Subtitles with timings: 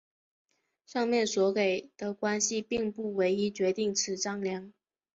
[0.83, 4.73] 上面所给的关系并不唯一决定此张量。